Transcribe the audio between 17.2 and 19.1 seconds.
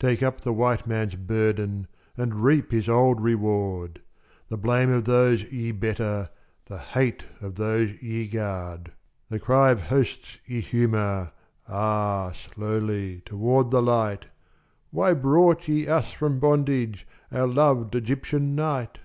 Our loved Egyptian night?"